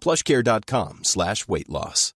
plushcare.com 0.00 1.00
slash 1.02 1.46
weight 1.48 1.68
loss. 1.68 2.14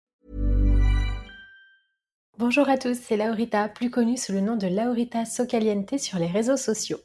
Bonjour 2.39 2.69
à 2.69 2.79
tous, 2.79 2.97
c'est 3.01 3.19
Laurita, 3.19 3.69
plus 3.69 3.91
connue 3.91 4.17
sous 4.17 4.33
le 4.33 4.41
nom 4.41 4.57
de 4.57 4.67
Laurita 4.67 5.27
Socaliente 5.27 5.99
sur 5.99 6.19
les 6.19 6.27
réseaux 6.27 6.57
sociaux. 6.57 6.99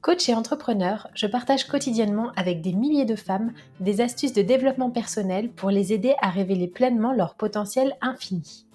Coach 0.00 0.28
et 0.28 0.34
entrepreneur, 0.34 1.08
je 1.14 1.26
partage 1.26 1.66
quotidiennement 1.66 2.32
avec 2.34 2.60
des 2.60 2.72
milliers 2.72 3.04
de 3.04 3.14
femmes 3.14 3.52
des 3.80 4.00
astuces 4.00 4.32
de 4.32 4.42
développement 4.42 4.90
personnel 4.90 5.50
pour 5.50 5.70
les 5.70 5.92
aider 5.92 6.14
à 6.20 6.30
révéler 6.30 6.66
pleinement 6.66 7.12
leur 7.12 7.34
potentiel 7.36 7.94
infini. 8.00 8.66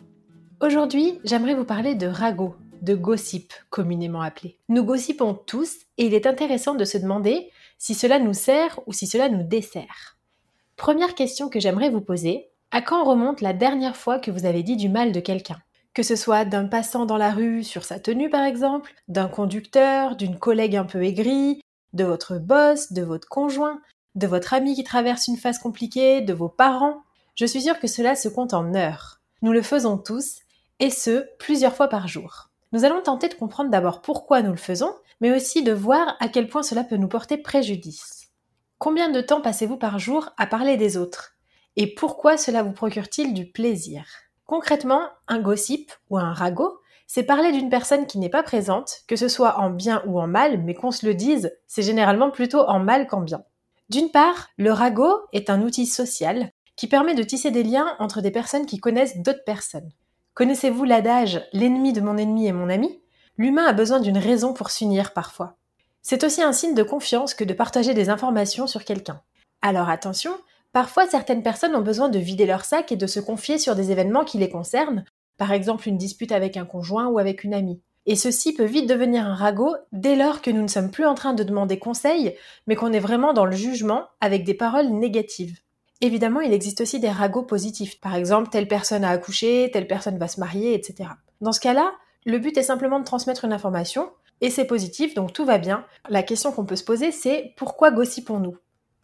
Aujourd'hui, 0.61 1.19
j'aimerais 1.23 1.55
vous 1.55 1.65
parler 1.65 1.95
de 1.95 2.07
ragot, 2.07 2.55
de 2.81 2.93
gossip 2.95 3.53
communément 3.69 4.21
appelé. 4.21 4.57
Nous 4.69 4.83
gossipons 4.83 5.33
tous 5.33 5.75
et 5.97 6.05
il 6.05 6.13
est 6.13 6.27
intéressant 6.27 6.75
de 6.75 6.85
se 6.85 6.97
demander 6.97 7.49
si 7.77 7.95
cela 7.95 8.19
nous 8.19 8.33
sert 8.33 8.79
ou 8.85 8.93
si 8.93 9.07
cela 9.07 9.27
nous 9.27 9.43
dessert. 9.43 10.18
Première 10.79 11.13
question 11.13 11.49
que 11.49 11.59
j'aimerais 11.59 11.89
vous 11.89 11.99
poser, 11.99 12.51
à 12.71 12.81
quand 12.81 13.03
remonte 13.03 13.41
la 13.41 13.51
dernière 13.51 13.97
fois 13.97 14.17
que 14.17 14.31
vous 14.31 14.45
avez 14.45 14.63
dit 14.63 14.77
du 14.77 14.87
mal 14.87 15.11
de 15.11 15.19
quelqu'un? 15.19 15.59
Que 15.93 16.03
ce 16.03 16.15
soit 16.15 16.45
d'un 16.45 16.67
passant 16.67 17.05
dans 17.05 17.17
la 17.17 17.31
rue 17.31 17.65
sur 17.65 17.83
sa 17.83 17.99
tenue 17.99 18.29
par 18.29 18.45
exemple, 18.45 18.93
d'un 19.09 19.27
conducteur, 19.27 20.15
d'une 20.15 20.39
collègue 20.39 20.77
un 20.77 20.85
peu 20.85 21.03
aigrie, 21.03 21.59
de 21.91 22.05
votre 22.05 22.37
boss, 22.37 22.93
de 22.93 23.01
votre 23.01 23.27
conjoint, 23.27 23.81
de 24.15 24.25
votre 24.25 24.53
ami 24.53 24.73
qui 24.73 24.85
traverse 24.85 25.27
une 25.27 25.35
phase 25.35 25.59
compliquée, 25.59 26.21
de 26.21 26.31
vos 26.31 26.47
parents? 26.47 27.03
Je 27.35 27.45
suis 27.45 27.63
sûre 27.63 27.79
que 27.79 27.87
cela 27.87 28.15
se 28.15 28.29
compte 28.29 28.53
en 28.53 28.73
heures. 28.73 29.19
Nous 29.41 29.51
le 29.51 29.61
faisons 29.61 29.97
tous, 29.97 30.37
et 30.79 30.91
ce, 30.91 31.25
plusieurs 31.39 31.75
fois 31.75 31.89
par 31.89 32.07
jour. 32.07 32.51
Nous 32.71 32.85
allons 32.85 33.01
tenter 33.01 33.27
de 33.27 33.33
comprendre 33.33 33.69
d'abord 33.69 34.01
pourquoi 34.01 34.41
nous 34.41 34.51
le 34.51 34.57
faisons, 34.57 34.95
mais 35.19 35.35
aussi 35.35 35.61
de 35.61 35.73
voir 35.73 36.15
à 36.21 36.29
quel 36.29 36.47
point 36.47 36.63
cela 36.63 36.85
peut 36.85 36.95
nous 36.95 37.09
porter 37.09 37.37
préjudice. 37.37 38.18
Combien 38.79 39.09
de 39.09 39.19
temps 39.19 39.41
passez-vous 39.41 39.75
par 39.75 39.99
jour 39.99 40.29
à 40.37 40.47
parler 40.47 40.77
des 40.77 40.95
autres? 40.95 41.35
Et 41.75 41.93
pourquoi 41.95 42.37
cela 42.37 42.63
vous 42.63 42.71
procure-t-il 42.71 43.33
du 43.33 43.45
plaisir? 43.45 44.05
Concrètement, 44.45 45.01
un 45.27 45.41
gossip 45.41 45.91
ou 46.09 46.17
un 46.17 46.31
ragot, 46.31 46.79
c'est 47.05 47.23
parler 47.23 47.51
d'une 47.51 47.69
personne 47.69 48.07
qui 48.07 48.19
n'est 48.19 48.29
pas 48.29 48.41
présente, 48.41 49.01
que 49.09 49.17
ce 49.17 49.27
soit 49.27 49.59
en 49.59 49.69
bien 49.69 50.01
ou 50.07 50.21
en 50.21 50.27
mal, 50.27 50.63
mais 50.63 50.75
qu'on 50.75 50.91
se 50.91 51.05
le 51.05 51.13
dise, 51.13 51.51
c'est 51.67 51.81
généralement 51.81 52.31
plutôt 52.31 52.61
en 52.61 52.79
mal 52.79 53.05
qu'en 53.05 53.19
bien. 53.19 53.43
D'une 53.89 54.11
part, 54.11 54.47
le 54.57 54.71
ragot 54.71 55.13
est 55.33 55.49
un 55.49 55.61
outil 55.61 55.85
social 55.85 56.49
qui 56.77 56.87
permet 56.87 57.15
de 57.15 57.23
tisser 57.23 57.51
des 57.51 57.63
liens 57.63 57.97
entre 57.99 58.21
des 58.21 58.31
personnes 58.31 58.65
qui 58.65 58.79
connaissent 58.79 59.17
d'autres 59.17 59.43
personnes. 59.45 59.91
Connaissez-vous 60.35 60.85
l'adage 60.85 61.45
L'ennemi 61.51 61.91
de 61.91 61.99
mon 61.99 62.15
ennemi 62.15 62.47
est 62.47 62.53
mon 62.53 62.69
ami? 62.69 63.01
L'humain 63.37 63.65
a 63.65 63.73
besoin 63.73 63.99
d'une 63.99 64.17
raison 64.17 64.53
pour 64.53 64.71
s'unir 64.71 65.11
parfois. 65.11 65.58
C'est 66.01 66.23
aussi 66.23 66.41
un 66.41 66.53
signe 66.53 66.75
de 66.75 66.83
confiance 66.83 67.33
que 67.33 67.43
de 67.43 67.53
partager 67.53 67.93
des 67.93 68.09
informations 68.09 68.67
sur 68.67 68.85
quelqu'un. 68.85 69.21
Alors 69.61 69.89
attention, 69.89 70.31
parfois 70.71 71.07
certaines 71.07 71.43
personnes 71.43 71.75
ont 71.75 71.81
besoin 71.81 72.09
de 72.09 72.19
vider 72.19 72.45
leur 72.45 72.65
sac 72.65 72.91
et 72.91 72.97
de 72.97 73.07
se 73.07 73.19
confier 73.19 73.57
sur 73.57 73.75
des 73.75 73.91
événements 73.91 74.23
qui 74.23 74.37
les 74.37 74.49
concernent, 74.49 75.03
par 75.37 75.51
exemple 75.51 75.87
une 75.87 75.97
dispute 75.97 76.31
avec 76.31 76.57
un 76.57 76.65
conjoint 76.65 77.07
ou 77.07 77.19
avec 77.19 77.43
une 77.43 77.53
amie. 77.53 77.81
Et 78.05 78.15
ceci 78.15 78.53
peut 78.53 78.63
vite 78.63 78.89
devenir 78.89 79.25
un 79.25 79.35
ragot 79.35 79.75
dès 79.91 80.15
lors 80.15 80.41
que 80.41 80.49
nous 80.49 80.61
ne 80.61 80.67
sommes 80.67 80.89
plus 80.89 81.05
en 81.05 81.15
train 81.15 81.33
de 81.33 81.43
demander 81.43 81.77
conseil, 81.77 82.35
mais 82.65 82.75
qu'on 82.75 82.93
est 82.93 82.99
vraiment 82.99 83.33
dans 83.33 83.45
le 83.45 83.55
jugement 83.55 84.05
avec 84.21 84.45
des 84.45 84.53
paroles 84.53 84.89
négatives. 84.89 85.59
Évidemment, 86.01 86.39
il 86.39 86.53
existe 86.53 86.81
aussi 86.81 86.99
des 86.99 87.09
ragots 87.09 87.43
positifs. 87.43 87.99
Par 87.99 88.15
exemple, 88.15 88.49
telle 88.49 88.67
personne 88.67 89.03
a 89.03 89.09
accouché, 89.09 89.69
telle 89.73 89.85
personne 89.85 90.17
va 90.17 90.29
se 90.29 90.39
marier, 90.39 90.73
etc. 90.73 91.09
Dans 91.41 91.51
ce 91.51 91.59
cas-là, 91.59 91.91
le 92.25 92.39
but 92.39 92.57
est 92.57 92.63
simplement 92.63 92.99
de 92.99 93.05
transmettre 93.05 93.45
une 93.45 93.53
information, 93.53 94.09
et 94.41 94.49
c'est 94.49 94.65
positif, 94.65 95.13
donc 95.13 95.33
tout 95.33 95.45
va 95.45 95.57
bien. 95.57 95.85
La 96.09 96.23
question 96.23 96.51
qu'on 96.51 96.65
peut 96.65 96.75
se 96.75 96.83
poser, 96.83 97.11
c'est 97.11 97.53
pourquoi 97.57 97.91
gossipons-nous? 97.91 98.57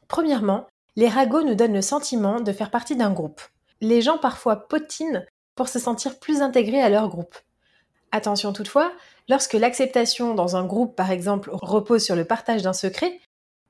Premièrement, 0.07 0.68
les 0.96 1.09
ragots 1.09 1.44
nous 1.44 1.56
donnent 1.56 1.73
le 1.73 1.81
sentiment 1.81 2.40
de 2.40 2.51
faire 2.51 2.72
partie 2.72 2.96
d'un 2.96 3.12
groupe. 3.12 3.41
Les 3.81 4.01
gens 4.01 4.18
parfois 4.18 4.68
potinent 4.68 5.25
pour 5.56 5.68
se 5.68 5.79
sentir 5.79 6.19
plus 6.19 6.41
intégrés 6.41 6.81
à 6.81 6.90
leur 6.90 7.09
groupe. 7.09 7.35
Attention 8.12 8.53
toutefois, 8.53 8.91
lorsque 9.28 9.53
l'acceptation 9.53 10.35
dans 10.35 10.56
un 10.56 10.66
groupe, 10.66 10.95
par 10.95 11.12
exemple, 11.12 11.50
repose 11.51 12.03
sur 12.03 12.16
le 12.16 12.25
partage 12.25 12.62
d'un 12.62 12.74
secret, 12.74 13.19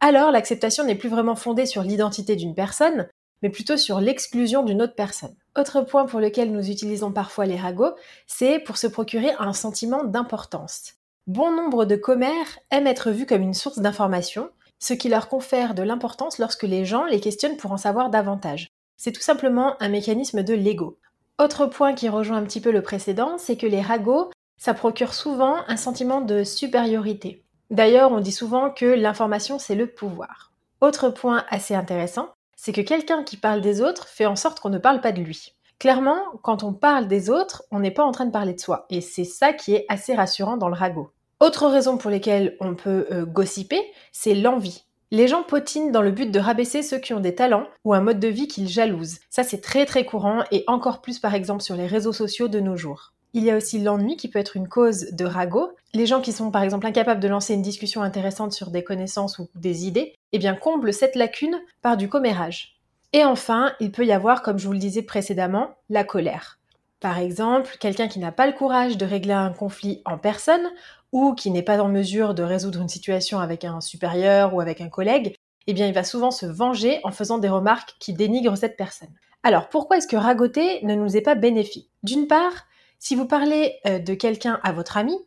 alors 0.01 0.31
l'acceptation 0.31 0.83
n'est 0.83 0.95
plus 0.95 1.09
vraiment 1.09 1.35
fondée 1.35 1.65
sur 1.65 1.81
l'identité 1.81 2.35
d'une 2.35 2.53
personne, 2.53 3.07
mais 3.41 3.49
plutôt 3.49 3.77
sur 3.77 3.99
l'exclusion 3.99 4.63
d'une 4.63 4.81
autre 4.81 4.95
personne. 4.95 5.35
Autre 5.57 5.81
point 5.81 6.05
pour 6.05 6.19
lequel 6.19 6.51
nous 6.51 6.69
utilisons 6.69 7.11
parfois 7.11 7.45
les 7.45 7.57
ragots, 7.57 7.95
c'est 8.27 8.59
pour 8.59 8.77
se 8.77 8.87
procurer 8.87 9.31
un 9.39 9.53
sentiment 9.53 10.03
d'importance. 10.03 10.93
Bon 11.27 11.51
nombre 11.51 11.85
de 11.85 11.95
commères 11.95 12.59
aiment 12.69 12.85
être 12.85 13.09
vus 13.09 13.25
comme 13.25 13.41
une 13.41 13.55
source 13.55 13.79
d'information, 13.79 14.51
ce 14.77 14.93
qui 14.93 15.09
leur 15.09 15.27
confère 15.27 15.73
de 15.73 15.81
l'importance 15.81 16.37
lorsque 16.37 16.61
les 16.61 16.85
gens 16.85 17.05
les 17.05 17.19
questionnent 17.19 17.57
pour 17.57 17.71
en 17.71 17.77
savoir 17.77 18.11
davantage. 18.11 18.69
C'est 18.95 19.11
tout 19.11 19.23
simplement 19.23 19.75
un 19.79 19.89
mécanisme 19.89 20.43
de 20.43 20.53
l'ego. 20.53 20.99
Autre 21.39 21.65
point 21.65 21.95
qui 21.95 22.09
rejoint 22.09 22.37
un 22.37 22.43
petit 22.43 22.61
peu 22.61 22.69
le 22.69 22.83
précédent, 22.83 23.39
c'est 23.39 23.57
que 23.57 23.65
les 23.65 23.81
ragots, 23.81 24.29
ça 24.57 24.75
procure 24.75 25.15
souvent 25.15 25.57
un 25.67 25.77
sentiment 25.77 26.21
de 26.21 26.43
supériorité. 26.43 27.43
D'ailleurs, 27.71 28.11
on 28.11 28.19
dit 28.19 28.31
souvent 28.31 28.69
que 28.69 28.85
l'information, 28.85 29.57
c'est 29.57 29.73
le 29.73 29.87
pouvoir. 29.87 30.51
Autre 30.79 31.09
point 31.09 31.43
assez 31.49 31.73
intéressant, 31.73 32.29
c'est 32.55 32.71
que 32.71 32.81
quelqu'un 32.81 33.23
qui 33.23 33.37
parle 33.37 33.61
des 33.61 33.81
autres 33.81 34.07
fait 34.07 34.27
en 34.27 34.35
sorte 34.35 34.59
qu'on 34.59 34.69
ne 34.69 34.77
parle 34.77 35.01
pas 35.01 35.11
de 35.11 35.21
lui. 35.21 35.55
Clairement, 35.79 36.19
quand 36.43 36.63
on 36.63 36.71
parle 36.71 37.07
des 37.07 37.31
autres, 37.31 37.63
on 37.71 37.79
n'est 37.79 37.89
pas 37.89 38.05
en 38.05 38.11
train 38.11 38.25
de 38.25 38.31
parler 38.31 38.53
de 38.53 38.59
soi. 38.59 38.85
Et 38.91 39.01
c'est 39.01 39.25
ça 39.25 39.53
qui 39.53 39.73
est 39.73 39.85
assez 39.89 40.13
rassurant 40.13 40.55
dans 40.55 40.69
le 40.69 40.75
ragot. 40.75 41.09
Autre 41.41 41.67
raison 41.67 41.97
pour 41.97 42.09
lesquelles 42.09 42.55
on 42.61 42.75
peut 42.75 43.07
euh, 43.11 43.25
gossiper, 43.25 43.81
c'est 44.13 44.35
l'envie. 44.35 44.85
Les 45.11 45.27
gens 45.27 45.43
potinent 45.43 45.91
dans 45.91 46.01
le 46.01 46.11
but 46.11 46.31
de 46.31 46.39
rabaisser 46.39 46.81
ceux 46.81 46.97
qui 46.97 47.13
ont 47.13 47.19
des 47.19 47.35
talents 47.35 47.67
ou 47.83 47.93
un 47.93 47.99
mode 47.99 48.19
de 48.19 48.27
vie 48.29 48.47
qu'ils 48.47 48.69
jalousent. 48.69 49.19
Ça 49.29 49.43
c'est 49.43 49.59
très 49.59 49.85
très 49.85 50.05
courant 50.05 50.43
et 50.51 50.63
encore 50.67 51.01
plus 51.01 51.19
par 51.19 51.35
exemple 51.35 51.61
sur 51.61 51.75
les 51.75 51.87
réseaux 51.87 52.13
sociaux 52.13 52.47
de 52.47 52.59
nos 52.59 52.77
jours. 52.77 53.13
Il 53.33 53.43
y 53.43 53.51
a 53.51 53.57
aussi 53.57 53.79
l'ennui 53.79 54.15
qui 54.15 54.29
peut 54.29 54.39
être 54.39 54.55
une 54.55 54.69
cause 54.69 55.11
de 55.11 55.25
ragot. 55.25 55.71
Les 55.93 56.05
gens 56.05 56.21
qui 56.21 56.31
sont 56.31 56.51
par 56.51 56.63
exemple 56.63 56.87
incapables 56.87 57.19
de 57.19 57.27
lancer 57.27 57.53
une 57.53 57.61
discussion 57.61 58.01
intéressante 58.01 58.53
sur 58.53 58.71
des 58.71 58.85
connaissances 58.85 59.39
ou 59.39 59.49
des 59.55 59.85
idées, 59.85 60.15
eh 60.31 60.39
bien 60.39 60.55
comblent 60.55 60.93
cette 60.93 61.15
lacune 61.15 61.59
par 61.81 61.97
du 61.97 62.07
commérage. 62.07 62.79
Et 63.11 63.25
enfin, 63.25 63.73
il 63.81 63.91
peut 63.91 64.05
y 64.05 64.13
avoir, 64.13 64.41
comme 64.41 64.57
je 64.57 64.67
vous 64.67 64.73
le 64.73 64.79
disais 64.79 65.01
précédemment, 65.01 65.75
la 65.89 66.05
colère. 66.05 66.59
Par 67.01 67.19
exemple, 67.19 67.77
quelqu'un 67.79 68.07
qui 68.07 68.19
n'a 68.19 68.31
pas 68.31 68.47
le 68.47 68.53
courage 68.53 68.97
de 68.97 69.05
régler 69.05 69.33
un 69.33 69.51
conflit 69.51 70.01
en 70.05 70.17
personne 70.17 70.71
ou 71.15 71.33
qui 71.33 71.49
n'est 71.49 71.63
pas 71.63 71.81
en 71.81 71.87
mesure 71.87 72.33
de 72.33 72.43
résoudre 72.43 72.81
une 72.81 72.89
situation 72.89 73.39
avec 73.39 73.63
un 73.63 73.79
supérieur 73.79 74.53
ou 74.53 74.59
avec 74.59 74.81
un 74.81 74.89
collègue, 74.89 75.33
eh 75.65 75.71
bien 75.73 75.87
il 75.87 75.93
va 75.93 76.03
souvent 76.03 76.29
se 76.29 76.45
venger 76.45 76.99
en 77.05 77.11
faisant 77.11 77.37
des 77.37 77.47
remarques 77.47 77.95
qui 78.01 78.11
dénigrent 78.11 78.57
cette 78.57 78.75
personne. 78.75 79.13
Alors 79.41 79.69
pourquoi 79.69 79.95
est-ce 79.95 80.09
que 80.09 80.17
ragoter 80.17 80.83
ne 80.83 80.93
nous 80.93 81.15
est 81.15 81.21
pas 81.21 81.35
bénéfique? 81.35 81.89
D'une 82.03 82.27
part, 82.27 82.65
si 82.99 83.15
vous 83.15 83.27
parlez 83.27 83.77
euh, 83.87 83.97
de 83.99 84.13
quelqu'un 84.13 84.59
à 84.61 84.73
votre 84.73 84.97
ami, 84.97 85.17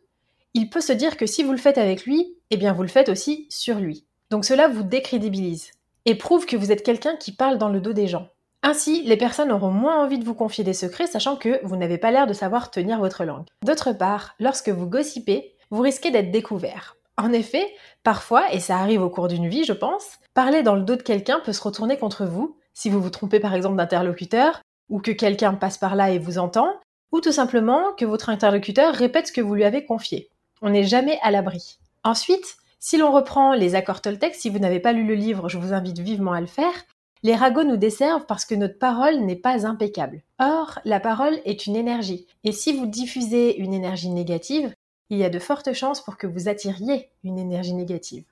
il 0.53 0.69
peut 0.69 0.79
se 0.79 0.93
dire 0.93 1.17
que 1.17 1.25
si 1.25 1.41
vous 1.41 1.53
le 1.53 1.57
faites 1.57 1.79
avec 1.79 2.05
lui, 2.05 2.35
eh 2.51 2.57
bien 2.57 2.73
vous 2.73 2.83
le 2.83 2.87
faites 2.87 3.09
aussi 3.09 3.47
sur 3.49 3.79
lui. 3.79 4.05
Donc 4.29 4.45
cela 4.45 4.67
vous 4.67 4.83
décrédibilise 4.83 5.71
et 6.05 6.13
prouve 6.13 6.45
que 6.45 6.55
vous 6.55 6.71
êtes 6.71 6.83
quelqu'un 6.83 7.15
qui 7.15 7.31
parle 7.31 7.57
dans 7.57 7.69
le 7.69 7.81
dos 7.81 7.93
des 7.93 8.05
gens. 8.05 8.27
Ainsi, 8.61 9.01
les 9.05 9.17
personnes 9.17 9.51
auront 9.51 9.71
moins 9.71 10.03
envie 10.03 10.19
de 10.19 10.25
vous 10.25 10.35
confier 10.35 10.63
des 10.63 10.73
secrets, 10.73 11.07
sachant 11.07 11.35
que 11.35 11.65
vous 11.65 11.77
n'avez 11.77 11.97
pas 11.97 12.11
l'air 12.11 12.27
de 12.27 12.33
savoir 12.33 12.69
tenir 12.69 12.99
votre 12.99 13.23
langue. 13.23 13.47
D'autre 13.65 13.91
part, 13.93 14.35
lorsque 14.39 14.69
vous 14.69 14.85
gossipez, 14.85 15.55
vous 15.71 15.81
risquez 15.81 16.11
d'être 16.11 16.31
découvert. 16.31 16.95
En 17.17 17.33
effet, 17.33 17.67
parfois, 18.03 18.53
et 18.53 18.59
ça 18.59 18.77
arrive 18.77 19.01
au 19.01 19.09
cours 19.09 19.27
d'une 19.27 19.49
vie, 19.49 19.65
je 19.65 19.73
pense, 19.73 20.19
parler 20.33 20.63
dans 20.63 20.75
le 20.75 20.83
dos 20.83 20.95
de 20.95 21.01
quelqu'un 21.01 21.41
peut 21.43 21.53
se 21.53 21.61
retourner 21.61 21.97
contre 21.97 22.25
vous, 22.25 22.57
si 22.73 22.89
vous 22.89 23.01
vous 23.01 23.09
trompez 23.09 23.39
par 23.39 23.53
exemple 23.53 23.75
d'interlocuteur, 23.75 24.61
ou 24.89 24.99
que 24.99 25.11
quelqu'un 25.11 25.53
passe 25.53 25.77
par 25.77 25.95
là 25.95 26.11
et 26.11 26.19
vous 26.19 26.37
entend, 26.37 26.73
ou 27.11 27.19
tout 27.21 27.31
simplement 27.31 27.93
que 27.97 28.05
votre 28.05 28.29
interlocuteur 28.29 28.93
répète 28.93 29.27
ce 29.27 29.33
que 29.33 29.41
vous 29.41 29.55
lui 29.55 29.65
avez 29.65 29.85
confié. 29.85 30.29
On 30.61 30.69
n'est 30.69 30.83
jamais 30.83 31.19
à 31.21 31.31
l'abri. 31.31 31.79
Ensuite, 32.03 32.55
si 32.79 32.97
l'on 32.97 33.11
reprend 33.11 33.53
les 33.53 33.75
accords 33.75 34.01
Toltec, 34.01 34.33
si 34.35 34.49
vous 34.49 34.59
n'avez 34.59 34.79
pas 34.79 34.93
lu 34.93 35.05
le 35.05 35.15
livre, 35.15 35.49
je 35.49 35.57
vous 35.57 35.73
invite 35.73 35.99
vivement 35.99 36.31
à 36.31 36.41
le 36.41 36.47
faire, 36.47 36.85
les 37.23 37.35
ragots 37.35 37.65
nous 37.65 37.75
desservent 37.75 38.25
parce 38.25 38.45
que 38.45 38.55
notre 38.55 38.79
parole 38.79 39.19
n'est 39.19 39.35
pas 39.35 39.67
impeccable. 39.67 40.21
Or, 40.39 40.79
la 40.85 41.01
parole 41.01 41.37
est 41.43 41.65
une 41.65 41.75
énergie, 41.75 42.27
et 42.45 42.53
si 42.53 42.71
vous 42.71 42.85
diffusez 42.85 43.57
une 43.57 43.73
énergie 43.73 44.09
négative, 44.09 44.73
il 45.09 45.17
y 45.17 45.23
a 45.23 45.29
de 45.29 45.39
fortes 45.39 45.73
chances 45.73 46.01
pour 46.01 46.17
que 46.17 46.27
vous 46.27 46.49
attiriez 46.49 47.09
une 47.23 47.39
énergie 47.39 47.73
négative. 47.73 48.25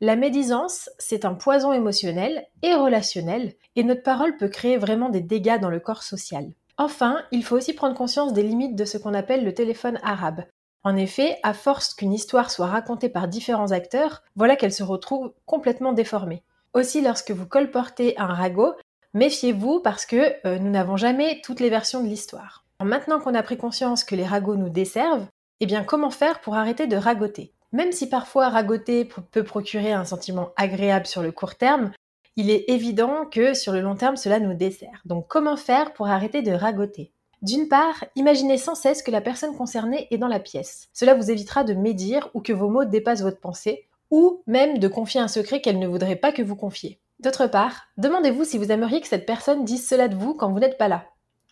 La 0.00 0.16
médisance, 0.16 0.90
c'est 0.98 1.24
un 1.24 1.34
poison 1.34 1.72
émotionnel 1.72 2.46
et 2.62 2.74
relationnel, 2.74 3.54
et 3.76 3.84
notre 3.84 4.02
parole 4.02 4.36
peut 4.36 4.48
créer 4.48 4.76
vraiment 4.76 5.08
des 5.08 5.20
dégâts 5.20 5.60
dans 5.60 5.70
le 5.70 5.80
corps 5.80 6.02
social. 6.02 6.50
Enfin, 6.76 7.22
il 7.30 7.44
faut 7.44 7.56
aussi 7.56 7.72
prendre 7.72 7.96
conscience 7.96 8.32
des 8.32 8.42
limites 8.42 8.76
de 8.76 8.84
ce 8.84 8.98
qu'on 8.98 9.14
appelle 9.14 9.44
le 9.44 9.54
téléphone 9.54 10.00
arabe, 10.02 10.44
en 10.84 10.96
effet, 10.96 11.38
à 11.42 11.54
force 11.54 11.94
qu'une 11.94 12.12
histoire 12.12 12.50
soit 12.50 12.66
racontée 12.66 13.08
par 13.08 13.26
différents 13.26 13.72
acteurs, 13.72 14.22
voilà 14.36 14.54
qu'elle 14.54 14.72
se 14.72 14.82
retrouve 14.82 15.32
complètement 15.46 15.94
déformée. 15.94 16.42
Aussi, 16.74 17.00
lorsque 17.00 17.30
vous 17.30 17.46
colportez 17.46 18.18
un 18.18 18.26
ragot, 18.26 18.74
méfiez-vous 19.14 19.80
parce 19.80 20.04
que 20.04 20.34
euh, 20.46 20.58
nous 20.58 20.70
n'avons 20.70 20.98
jamais 20.98 21.40
toutes 21.42 21.60
les 21.60 21.70
versions 21.70 22.02
de 22.02 22.08
l'histoire. 22.08 22.64
Maintenant 22.82 23.18
qu'on 23.18 23.34
a 23.34 23.42
pris 23.42 23.56
conscience 23.56 24.04
que 24.04 24.14
les 24.14 24.26
ragots 24.26 24.56
nous 24.56 24.68
desservent, 24.68 25.26
eh 25.60 25.66
bien 25.66 25.84
comment 25.84 26.10
faire 26.10 26.40
pour 26.40 26.56
arrêter 26.56 26.86
de 26.86 26.96
ragoter? 26.96 27.52
Même 27.72 27.92
si 27.92 28.08
parfois 28.08 28.48
ragoter 28.48 29.04
peut 29.04 29.44
procurer 29.44 29.92
un 29.92 30.04
sentiment 30.04 30.50
agréable 30.56 31.06
sur 31.06 31.22
le 31.22 31.32
court 31.32 31.56
terme, 31.56 31.92
il 32.36 32.50
est 32.50 32.64
évident 32.68 33.26
que 33.26 33.54
sur 33.54 33.72
le 33.72 33.80
long 33.80 33.96
terme 33.96 34.16
cela 34.16 34.40
nous 34.40 34.54
dessert. 34.54 35.02
Donc 35.04 35.26
comment 35.28 35.56
faire 35.56 35.92
pour 35.92 36.08
arrêter 36.08 36.42
de 36.42 36.52
ragoter? 36.52 37.12
D'une 37.42 37.68
part, 37.68 38.04
imaginez 38.16 38.56
sans 38.56 38.74
cesse 38.74 39.02
que 39.02 39.10
la 39.10 39.20
personne 39.20 39.54
concernée 39.54 40.08
est 40.10 40.18
dans 40.18 40.28
la 40.28 40.40
pièce. 40.40 40.88
Cela 40.94 41.14
vous 41.14 41.30
évitera 41.30 41.62
de 41.62 41.74
médire 41.74 42.30
ou 42.32 42.40
que 42.40 42.54
vos 42.54 42.70
mots 42.70 42.86
dépassent 42.86 43.20
votre 43.20 43.40
pensée, 43.40 43.86
ou 44.10 44.42
même 44.46 44.78
de 44.78 44.88
confier 44.88 45.20
un 45.20 45.28
secret 45.28 45.60
qu'elle 45.60 45.78
ne 45.78 45.86
voudrait 45.86 46.16
pas 46.16 46.32
que 46.32 46.40
vous 46.42 46.56
confiez. 46.56 47.00
D'autre 47.20 47.46
part, 47.46 47.82
demandez-vous 47.98 48.44
si 48.44 48.56
vous 48.56 48.72
aimeriez 48.72 49.00
que 49.00 49.08
cette 49.08 49.26
personne 49.26 49.64
dise 49.64 49.86
cela 49.86 50.08
de 50.08 50.16
vous 50.16 50.34
quand 50.34 50.50
vous 50.50 50.58
n'êtes 50.58 50.78
pas 50.78 50.88
là. 50.88 51.04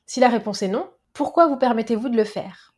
Si 0.06 0.18
la 0.18 0.28
réponse 0.28 0.62
est 0.62 0.68
non, 0.68 0.88
pourquoi 1.12 1.46
vous 1.46 1.56
permettez-vous 1.56 2.08
de 2.08 2.16
le 2.16 2.24
faire? 2.24 2.71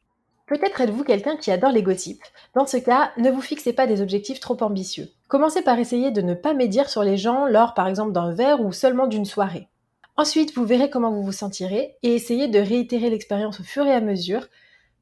Peut-être 0.46 0.82
êtes-vous 0.82 1.05
quelqu'un 1.05 1.37
qui 1.37 1.50
adore 1.50 1.73
les 1.73 1.82
gossips. 1.82 2.23
Dans 2.55 2.67
ce 2.67 2.76
cas, 2.76 3.12
ne 3.17 3.31
vous 3.31 3.41
fixez 3.41 3.73
pas 3.73 3.87
des 3.87 4.02
objectifs 4.02 4.41
trop 4.41 4.56
ambitieux. 4.62 5.08
Commencez 5.26 5.62
par 5.62 5.79
essayer 5.79 6.11
de 6.11 6.20
ne 6.20 6.35
pas 6.35 6.52
médire 6.52 6.91
sur 6.91 7.02
les 7.02 7.17
gens 7.17 7.46
lors 7.46 7.73
par 7.73 7.88
exemple 7.88 8.12
d'un 8.12 8.32
verre 8.32 8.61
ou 8.61 8.70
seulement 8.70 9.06
d'une 9.06 9.25
soirée. 9.25 9.69
Ensuite, 10.17 10.55
vous 10.55 10.67
verrez 10.67 10.91
comment 10.91 11.11
vous 11.11 11.23
vous 11.23 11.32
sentirez 11.32 11.96
et 12.02 12.14
essayez 12.14 12.49
de 12.49 12.58
réitérer 12.58 13.08
l'expérience 13.08 13.58
au 13.61 13.64
fur 13.64 13.87
et 13.87 13.94
à 13.94 14.02
mesure 14.02 14.46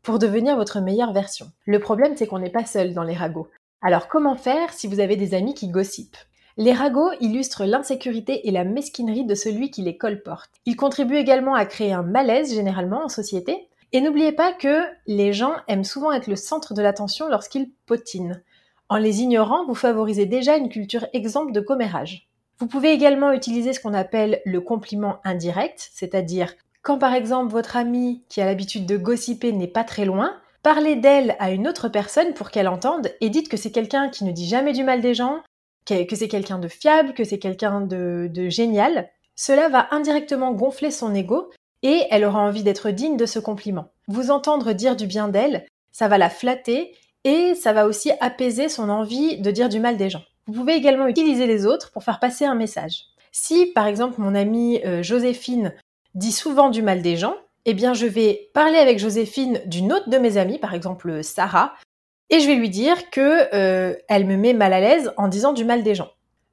pour 0.02 0.18
devenir 0.18 0.56
votre 0.56 0.80
meilleure 0.80 1.12
version. 1.12 1.50
Le 1.66 1.80
problème, 1.80 2.16
c'est 2.16 2.26
qu'on 2.26 2.38
n'est 2.38 2.48
pas 2.48 2.64
seul 2.64 2.94
dans 2.94 3.02
les 3.02 3.14
ragots. 3.14 3.48
Alors 3.82 4.06
comment 4.06 4.36
faire 4.36 4.72
si 4.72 4.86
vous 4.86 5.00
avez 5.00 5.16
des 5.16 5.34
amis 5.34 5.54
qui 5.54 5.68
gossipent? 5.68 6.16
Les 6.56 6.72
ragots 6.72 7.10
illustrent 7.20 7.64
l'insécurité 7.64 8.46
et 8.46 8.52
la 8.52 8.64
mesquinerie 8.64 9.24
de 9.24 9.34
celui 9.34 9.70
qui 9.70 9.82
les 9.82 9.96
colporte. 9.96 10.50
Ils 10.66 10.76
contribuent 10.76 11.16
également 11.16 11.54
à 11.54 11.64
créer 11.66 11.92
un 11.92 12.02
malaise 12.02 12.54
généralement 12.54 13.04
en 13.04 13.08
société. 13.08 13.68
Et 13.92 14.00
n'oubliez 14.00 14.32
pas 14.32 14.52
que 14.52 14.84
les 15.06 15.32
gens 15.32 15.54
aiment 15.68 15.84
souvent 15.84 16.12
être 16.12 16.26
le 16.26 16.36
centre 16.36 16.72
de 16.72 16.80
l'attention 16.80 17.28
lorsqu'ils 17.28 17.70
potinent. 17.86 18.40
En 18.88 18.96
les 18.96 19.20
ignorant, 19.20 19.66
vous 19.66 19.74
favorisez 19.74 20.26
déjà 20.26 20.56
une 20.56 20.68
culture 20.68 21.06
exempte 21.12 21.52
de 21.52 21.60
commérage. 21.60 22.28
Vous 22.58 22.66
pouvez 22.66 22.92
également 22.92 23.32
utiliser 23.32 23.72
ce 23.72 23.80
qu'on 23.80 23.94
appelle 23.94 24.40
le 24.44 24.60
compliment 24.60 25.20
indirect, 25.24 25.90
c'est-à-dire 25.92 26.54
quand 26.82 26.98
par 26.98 27.14
exemple 27.14 27.52
votre 27.52 27.76
amie 27.76 28.24
qui 28.28 28.40
a 28.40 28.46
l'habitude 28.46 28.86
de 28.86 28.96
gossiper 28.96 29.52
n'est 29.52 29.68
pas 29.68 29.84
très 29.84 30.04
loin, 30.04 30.36
parlez 30.62 30.96
d'elle 30.96 31.36
à 31.38 31.50
une 31.50 31.68
autre 31.68 31.88
personne 31.88 32.34
pour 32.34 32.50
qu'elle 32.50 32.68
entende 32.68 33.12
et 33.20 33.30
dites 33.30 33.48
que 33.48 33.56
c'est 33.56 33.72
quelqu'un 33.72 34.08
qui 34.08 34.24
ne 34.24 34.32
dit 34.32 34.48
jamais 34.48 34.72
du 34.72 34.84
mal 34.84 35.00
des 35.00 35.14
gens, 35.14 35.42
que 35.86 36.16
c'est 36.16 36.28
quelqu'un 36.28 36.58
de 36.58 36.68
fiable, 36.68 37.14
que 37.14 37.24
c'est 37.24 37.38
quelqu'un 37.38 37.80
de, 37.82 38.28
de 38.32 38.48
génial. 38.48 39.08
Cela 39.34 39.68
va 39.68 39.88
indirectement 39.90 40.52
gonfler 40.52 40.90
son 40.90 41.14
ego 41.14 41.50
et 41.82 42.06
elle 42.10 42.24
aura 42.24 42.40
envie 42.40 42.62
d'être 42.62 42.90
digne 42.90 43.16
de 43.16 43.26
ce 43.26 43.38
compliment. 43.38 43.88
Vous 44.08 44.30
entendre 44.30 44.72
dire 44.72 44.96
du 44.96 45.06
bien 45.06 45.28
d'elle, 45.28 45.66
ça 45.90 46.08
va 46.08 46.18
la 46.18 46.30
flatter 46.30 46.94
et 47.24 47.54
ça 47.54 47.72
va 47.72 47.86
aussi 47.86 48.10
apaiser 48.20 48.68
son 48.68 48.88
envie 48.88 49.38
de 49.40 49.50
dire 49.50 49.68
du 49.68 49.80
mal 49.80 49.96
des 49.96 50.10
gens. 50.10 50.22
Vous 50.46 50.54
pouvez 50.54 50.74
également 50.74 51.06
utiliser 51.06 51.46
les 51.46 51.66
autres 51.66 51.92
pour 51.92 52.02
faire 52.02 52.18
passer 52.18 52.44
un 52.44 52.54
message. 52.54 53.04
Si, 53.30 53.66
par 53.66 53.86
exemple, 53.86 54.20
mon 54.20 54.34
amie 54.34 54.80
euh, 54.84 55.02
Joséphine 55.02 55.72
dit 56.14 56.32
souvent 56.32 56.68
du 56.68 56.82
mal 56.82 57.00
des 57.00 57.16
gens, 57.16 57.36
eh 57.64 57.74
bien, 57.74 57.94
je 57.94 58.06
vais 58.06 58.50
parler 58.54 58.76
avec 58.76 58.98
Joséphine 58.98 59.60
d'une 59.66 59.92
autre 59.92 60.10
de 60.10 60.18
mes 60.18 60.36
amies, 60.36 60.58
par 60.58 60.74
exemple 60.74 61.22
Sarah, 61.22 61.74
et 62.28 62.40
je 62.40 62.46
vais 62.46 62.54
lui 62.54 62.70
dire 62.70 63.10
que 63.10 63.54
euh, 63.54 63.94
elle 64.08 64.26
me 64.26 64.36
met 64.36 64.52
mal 64.52 64.72
à 64.72 64.80
l'aise 64.80 65.12
en 65.16 65.28
disant 65.28 65.52
du 65.52 65.64
mal 65.64 65.82
des 65.82 65.94
gens. 65.94 66.10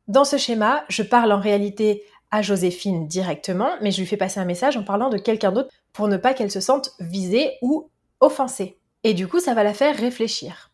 Dans 0.08 0.24
ce 0.24 0.38
schéma, 0.38 0.84
je 0.90 1.04
parle 1.04 1.32
en 1.32 1.40
réalité 1.40 2.04
à 2.32 2.42
Joséphine 2.42 3.08
directement, 3.08 3.72
mais 3.82 3.92
je 3.92 4.00
lui 4.00 4.08
fais 4.08 4.18
passer 4.18 4.40
un 4.40 4.46
message 4.46 4.78
en 4.78 4.84
parlant 4.84 5.10
de 5.10 5.18
quelqu'un 5.18 5.52
d'autre 5.52 5.70
pour 5.94 6.08
ne 6.08 6.18
pas 6.18 6.34
qu'elle 6.34 6.52
se 6.52 6.60
sente 6.60 6.92
visée 7.00 7.54
ou 7.62 7.90
offensée. 8.20 8.78
Et 9.04 9.14
du 9.14 9.28
coup, 9.28 9.40
ça 9.40 9.54
va 9.54 9.64
la 9.64 9.74
faire 9.74 9.96
réfléchir. 9.96 10.72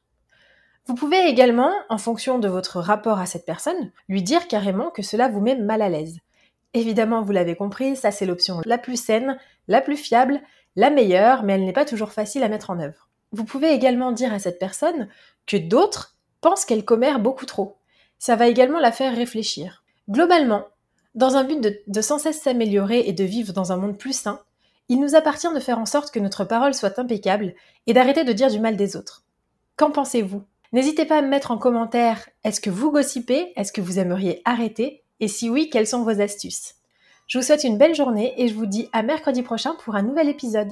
Vous 0.87 0.95
pouvez 0.95 1.27
également, 1.27 1.71
en 1.89 1.97
fonction 1.97 2.37
de 2.37 2.47
votre 2.47 2.79
rapport 2.79 3.19
à 3.19 3.25
cette 3.25 3.45
personne, 3.45 3.91
lui 4.07 4.21
dire 4.21 4.47
carrément 4.47 4.91
que 4.91 5.01
cela 5.01 5.27
vous 5.27 5.41
met 5.41 5.55
mal 5.55 5.81
à 5.81 5.89
l'aise. 5.89 6.19
Évidemment, 6.73 7.21
vous 7.21 7.31
l'avez 7.31 7.55
compris, 7.55 7.95
ça 7.95 8.11
c'est 8.11 8.25
l'option 8.25 8.61
la 8.65 8.77
plus 8.77 9.01
saine, 9.01 9.39
la 9.67 9.81
plus 9.81 9.97
fiable, 9.97 10.41
la 10.75 10.89
meilleure, 10.89 11.43
mais 11.43 11.53
elle 11.53 11.65
n'est 11.65 11.73
pas 11.73 11.85
toujours 11.85 12.11
facile 12.11 12.43
à 12.43 12.49
mettre 12.49 12.69
en 12.69 12.79
œuvre. 12.79 13.09
Vous 13.31 13.45
pouvez 13.45 13.71
également 13.71 14.11
dire 14.11 14.33
à 14.33 14.39
cette 14.39 14.59
personne 14.59 15.07
que 15.47 15.57
d'autres 15.57 16.15
pensent 16.41 16.65
qu'elle 16.65 16.85
commère 16.85 17.19
beaucoup 17.19 17.45
trop. 17.45 17.77
Ça 18.19 18.35
va 18.35 18.47
également 18.47 18.79
la 18.79 18.91
faire 18.91 19.15
réfléchir. 19.15 19.83
Globalement, 20.09 20.65
dans 21.15 21.37
un 21.37 21.43
but 21.43 21.61
de, 21.61 22.01
sans 22.01 22.19
cesse 22.19 22.41
s'améliorer 22.41 23.07
et 23.07 23.13
de 23.13 23.23
vivre 23.23 23.53
dans 23.53 23.71
un 23.71 23.77
monde 23.77 23.97
plus 23.97 24.17
sain, 24.17 24.41
il 24.89 24.99
nous 24.99 25.15
appartient 25.15 25.51
de 25.51 25.59
faire 25.59 25.79
en 25.79 25.85
sorte 25.85 26.13
que 26.13 26.19
notre 26.19 26.43
parole 26.43 26.73
soit 26.73 26.99
impeccable 26.99 27.55
et 27.87 27.93
d'arrêter 27.93 28.23
de 28.23 28.33
dire 28.33 28.51
du 28.51 28.59
mal 28.59 28.75
des 28.75 28.95
autres. 28.95 29.23
Qu'en 29.77 29.91
pensez-vous? 29.91 30.43
N'hésitez 30.73 31.05
pas 31.05 31.19
à 31.19 31.21
me 31.21 31.27
mettre 31.27 31.51
en 31.51 31.57
commentaire 31.57 32.27
est-ce 32.43 32.61
que 32.61 32.69
vous 32.69 32.91
gossipez? 32.91 33.53
Est-ce 33.55 33.71
que 33.71 33.81
vous 33.81 33.97
aimeriez 33.97 34.41
arrêter? 34.45 35.03
Et 35.19 35.27
si 35.27 35.49
oui, 35.49 35.69
quelles 35.69 35.87
sont 35.87 36.03
vos 36.03 36.21
astuces? 36.21 36.75
Je 37.27 37.39
vous 37.39 37.43
souhaite 37.43 37.63
une 37.63 37.77
belle 37.77 37.95
journée 37.95 38.33
et 38.37 38.47
je 38.47 38.53
vous 38.53 38.65
dis 38.65 38.89
à 38.91 39.01
mercredi 39.01 39.41
prochain 39.41 39.75
pour 39.83 39.95
un 39.95 40.03
nouvel 40.03 40.29
épisode. 40.29 40.71